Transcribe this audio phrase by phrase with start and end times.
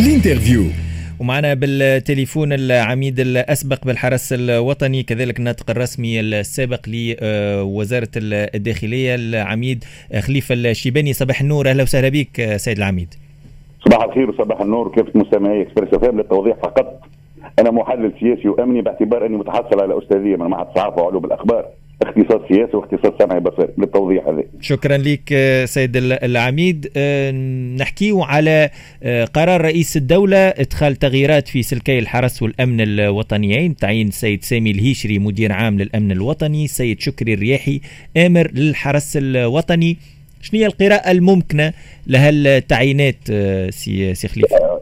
[0.00, 0.64] ال interview.
[1.20, 9.84] ومعنا بالتليفون العميد الأسبق بالحرس الوطني كذلك الناطق الرسمي السابق لوزارة الداخلية العميد
[10.20, 11.12] خليفة الشيباني.
[11.12, 13.14] صباح النور أهلا وسهلا بك سيد العميد.
[13.84, 14.94] صباح الخير وصباح النور.
[14.94, 17.00] كافة مستمعي إكسبريس أف أم للتوضيح فقط؟
[17.58, 21.66] أنا محلل سياسي وأمني باعتبار أني متحصل على أستاذية من معهد الصحافه وعلوم الأخبار.
[22.02, 26.90] اختصاص سياسي واختصاص سمعي بصري للتوضيح هذا شكرا لك سيد العميد.
[27.80, 28.70] نحكيه على
[29.34, 33.76] قرار رئيس الدولة إدخال تغييرات في سلكي الحرس والأمن الوطنيين.
[33.76, 36.64] تعيين السيد سامي الهيشري مدير عام للأمن الوطني.
[36.64, 37.80] السيد شكري الرياحي
[38.16, 39.96] آمر للحرس الوطني.
[40.42, 41.72] شنو هي القراءة الممكنة
[42.06, 43.16] لهالتعيينات
[43.70, 44.80] سي سي خليفة؟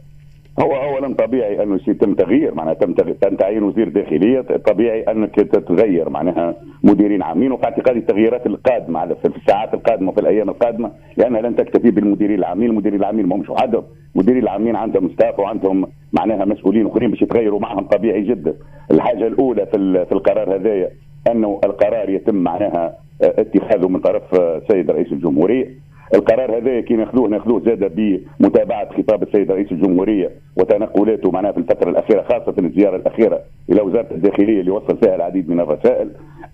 [0.61, 2.93] هو اولا طبيعي انه يتم تغيير معناها تم
[3.35, 9.73] تعيين وزير داخلية طبيعي أنك تتغير معناها مديرين عامين وفي اعتقادي التغييرات القادمة في الساعات
[9.73, 13.83] القادمة وفي الأيام القادمة لأنها لن تكتفي بالمديرين العامين، المديرين العامين ما همش وحدهم،
[14.15, 18.53] المديرين العامين عندهم ستاف وعندهم معناها مسؤولين آخرين باش يتغيروا معهم طبيعي جدا.
[18.91, 20.89] الحاجة الأولى في في القرار هذايا
[21.31, 24.23] أنه القرار يتم معناها اتخاذه من طرف
[24.71, 25.69] سيد رئيس الجمهورية
[26.15, 27.95] القرار هذا كي ناخذوه ناخذوه زاد
[28.39, 34.07] بمتابعة خطاب السيد رئيس الجمهورية وتنقلاته معناها في الفترة الأخيرة خاصة الزيارة الأخيرة إلى وزارة
[34.11, 36.09] الداخلية اللي وصل فيها العديد من الرسائل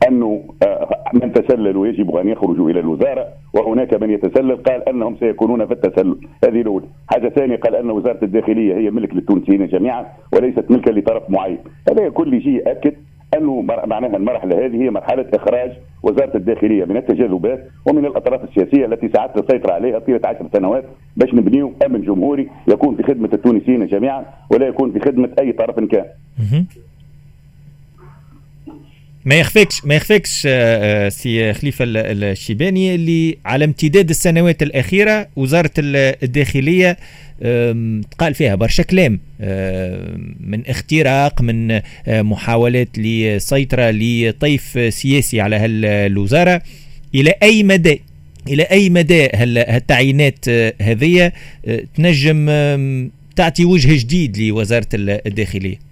[0.07, 0.43] أنه
[1.13, 6.17] من تسللوا يجب أن يخرجوا إلى الوزارة وهناك من يتسلل قال أنهم سيكونون في التسلل.
[6.45, 6.85] هذه الأولى.
[7.07, 11.57] حاجة ثانية قال أن وزارة الداخلية هي ملك للتونسيين جميعا وليست ملكا لطرف معين.
[11.89, 12.93] هذا كل شيء اكد
[13.37, 15.71] أنه معناها المرحلة هذه هي مرحلة إخراج
[16.05, 20.83] وزارة الداخلية من التجاذبات ومن الأطراف السياسية التي ساعدت السيطرة عليها طيلة عشر سنوات
[21.17, 25.79] باش نبنيو امن جمهوري يكون في خدمة التونسيين جميعا ولا يكون في خدمة أي طرف
[25.79, 26.05] كان.
[29.25, 30.41] ما يخفيكش ما يخفيكش
[31.17, 36.97] سي خليفة الشيباني اللي على امتداد السنوات الأخيرة وزارة الداخلية
[38.17, 39.19] قال فيها برشا كلام
[40.39, 46.61] من اختراق من محاولات لسيطرة لطيف سياسي على هالوزارة.
[47.15, 48.01] إلى أي مدى
[48.49, 50.49] إلى أي مدى هالتعيينات
[50.81, 51.31] هذه
[51.95, 52.49] تنجم
[53.35, 55.84] تعطي وجه جديد لوزارة الداخلية؟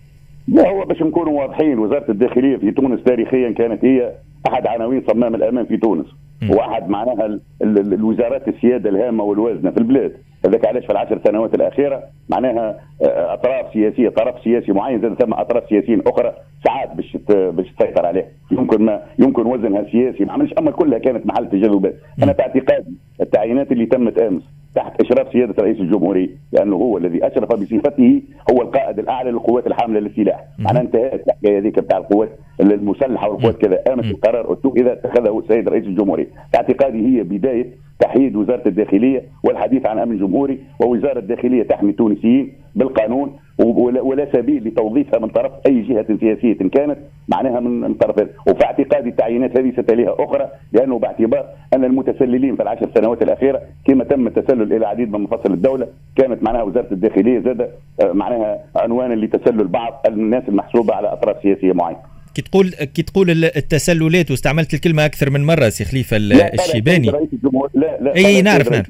[0.48, 4.12] لا هو باش نكونوا واضحين وزارة الداخلية في تونس تاريخيا كانت هي
[4.48, 6.06] أحد عناوين صمام الامان في تونس.
[6.50, 10.12] وأحد معناها الوزارات السيادة الهامة والوازنة في البلاد.
[10.46, 15.64] هذاك علاش في العشر سنوات الأخيرة؟ معناها أطراف سياسية طرف سياسي معين زاد ثم أطراف
[15.70, 16.34] سياسيين أخرى
[16.66, 18.28] ساعات باش باش تسيطر عليه.
[18.52, 22.94] يمكن ما يمكن وزنها سياسي ما عملش أما كلها كانت محل تجاذبات أنا في اعتقادي
[23.22, 24.44] التعيينات اللي تمت أمس
[24.76, 28.22] تحت إشراف سيادة رئيس الجمهورية لأنه هو الذي أشرف بصفته
[28.52, 30.44] هو القائد الأعلى للقوات الحاملة للسلاح.
[30.60, 32.30] معناها انتهت الحكاية هذيك بتاع القوات
[32.62, 36.28] المسلحة والقوات كذا قامت القرار إذا اتخذه السيد رئيس الجمهورية.
[36.54, 37.70] باعتقادي هي بداية
[38.04, 43.34] تحييد وزارة الداخلية والحديث عن أمن جمهوري ووزارة الداخلية تحمي التونسيين بالقانون
[44.04, 46.98] ولا سبيل لتوظيفها من طرف أي جهة سياسية كانت
[47.28, 48.16] معناها من طرف
[48.48, 54.04] وفي اعتقادي التعيينات هذه ستليها أخرى لأنه باعتبار أن المتسللين في العشر سنوات الأخيرة كما
[54.04, 57.70] تم التسلل إلى عديد من مفاصل الدولة كانت معناها وزارة الداخلية زاد
[58.04, 62.13] معناها عنوانا لتسلل بعض الناس المحسوبة على أطراف سياسية معينة.
[62.36, 67.12] كي تقول كي تقول التسللات واستعملت الكلمة أكثر من مرة سي خليفة الشيباني.
[67.74, 68.88] لا لا أي نعرف نعرف.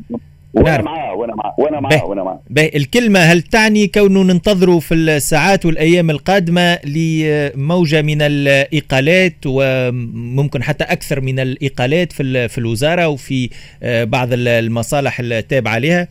[0.54, 2.40] وأنا معاه وأنا معاه وأنا معاه وأنا معاه.
[2.58, 11.22] الكلمة هل تعني كونه ننتظروا في الساعات والأيام القادمة لموجة من الإقالات وممكن حتى أكثر
[11.22, 13.50] من الإقالات في في الوزارة وفي
[13.84, 16.08] بعض المصالح التابعة لها؟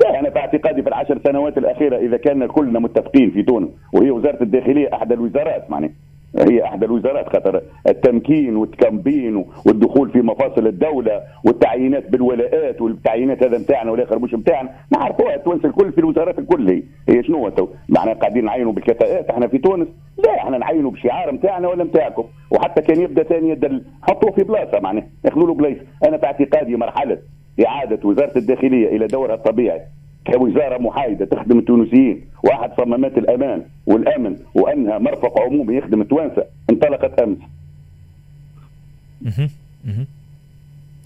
[0.00, 4.10] لا أنا في اعتقادي في العشر سنوات الأخيرة إذا كان كلنا متفقين في تونس وهي
[4.10, 5.90] وزارة الداخلية احدى الوزارات معناها.
[6.38, 13.90] هي احدى الوزارات خاطر التمكين والتكمبين والدخول في مفاصل الدولة والتعيينات بالولاءات والتعيينات هذا نتاعنا
[13.90, 16.68] والآخر مش نتاعنا نعرفوها التوانسه الكل في الوزارات الكل.
[16.68, 19.88] هي هي شنو تو؟ معناها قاعدين نعينوا بالكفاءات إحنا في تونس.
[20.24, 24.80] لا إحنا نعينوا بشعار نتاعنا ولا نتاعكم وحتى كان يبدأ ثاني يد حطوه في بلاصة
[24.80, 25.78] معناها ياخذوا له بلايص.
[26.08, 27.18] أنا في اعتقادي مرحلة
[27.66, 29.80] إعادة وزارة الداخلية إلى دورها الطبيعي.
[30.26, 32.20] كوزارة محايدة تخدم التونسيين.
[32.44, 36.44] واحد صمامات الأمان والأمن وانها مرفق عمومي يخدم التوانسة.
[36.70, 37.38] انطلقت أمس.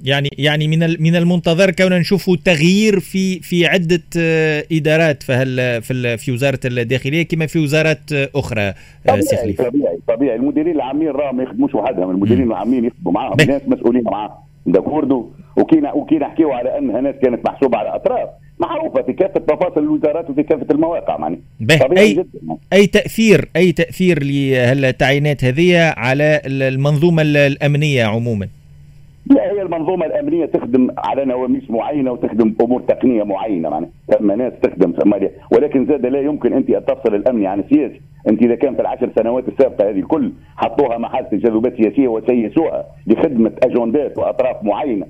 [0.05, 4.03] يعني يعني من من المنتظر كون نشوفوا تغيير في في عدة
[4.73, 8.73] إدارات في في في وزارة الداخلية كما في وزارات أخرى
[9.21, 10.37] سي خليفه طبيعي طبيعي.
[10.37, 13.37] المديرين العامين راه ما يخدموش وحدهم المديرين العامين يخدموا معاهم.
[13.49, 14.35] ناس مسؤولين معاهم.
[14.67, 18.29] d'accord و وكي وكي نحكيو على انها ناس كانت محسوبة على أطراف.
[18.59, 21.41] معروفة في كافة مفاصل الوزارات وفي كافة المواقع يعني
[21.81, 22.57] طبيعي اي جدا.
[22.73, 28.49] أي تاثير أي تأثير لهالتعيينات هذه على المنظومة الأمنية عموما؟
[29.27, 34.53] لا هي المنظومة الأمنية تخدم على نواميس معينة وتخدم أمور تقنية معينة معناها ثم ناس
[34.63, 34.93] تخدم
[35.53, 38.01] ولكن زاد لا يمكن أنت أن تفصل الأمن عن السياسي.
[38.29, 43.53] أنت إذا كان في العشر سنوات السابقة هذه الكل حطوها محل تجاذبات سياسية وسيسوها لخدمة
[43.63, 45.07] أجندات وأطراف معينة.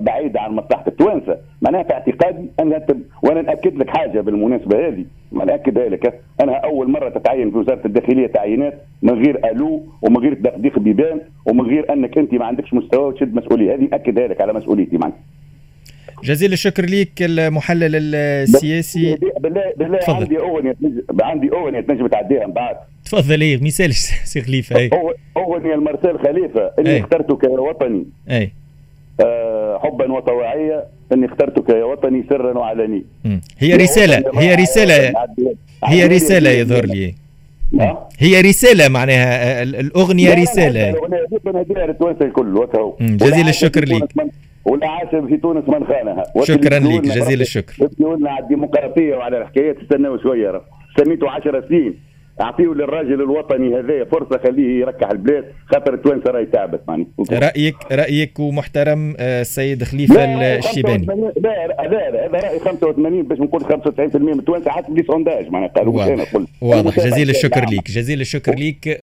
[0.00, 1.38] بعيده عن مصلحة التوانسة.
[1.62, 3.02] معناها في اعتقادي انها تب...
[3.22, 5.04] وأنا نأكد لك حاجة بالمناسبة هذه.
[5.32, 6.20] ما ناكدها لك.
[6.40, 11.20] أنا أول مرة تتعين في وزارة الداخلية تعيينات من غير ألو ومن غير تدقيق بيبان
[11.46, 13.74] ومن غير أنك أنت ما عندكش مستوى وتشد مسؤولية.
[13.74, 15.18] هذه ناكدها لك على مسؤوليتي معناها
[16.24, 19.18] جزيل الشكر ليك المحلل السياسي.
[19.40, 20.16] بالله بالله فضل.
[20.16, 20.76] عندي أغنية
[21.20, 22.76] عندي أغنية تنجم تعديها من بعد.
[23.04, 23.94] تفضل إيه مثال
[24.30, 24.90] سي خليفة إيه.
[25.36, 27.00] أغنية المرسال خليفة اني إيه.
[27.00, 28.52] اخترتك يا وطني اي
[29.82, 33.04] حبا وطواعيه إني اخترترتك يا وطني سرا وعلني.
[33.58, 35.12] هي رسالة هي رسالة
[35.84, 37.14] هي رسالة يظهر لي.
[38.18, 40.90] هي رسالة معناها الأغنية رسالة.
[40.90, 41.26] الأغنية
[42.20, 42.68] الكل
[43.00, 44.08] جزيل الشكر لك
[44.64, 46.24] والعاشر في تونس من خانها.
[46.42, 47.88] شكرا لك جزيل الشكر.
[48.04, 50.62] قلنا على الديمقراطية وعلى الحكايات استناوا شوية
[50.98, 51.94] سميته 10 سنين.
[52.40, 58.40] أعطيه للراجل الوطني هذا فرصة خليه يركح البلاد خاطر التوانسه راهي تعبت معني رايك رأيك
[58.40, 60.24] ومحترم السيد آه، خليفه
[60.58, 61.06] الشيباني.
[61.06, 65.94] لا لا هذا رأي 85 باش نقول 95% من التوانسه حسب لي سونداج معناها قالوا
[65.94, 66.96] واضح, واضح.
[67.06, 67.90] جزيل الشكر ليك.
[67.90, 69.02] جزيل الشكر ليك.